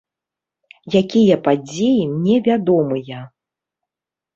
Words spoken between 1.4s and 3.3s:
падзеі мне вядомыя?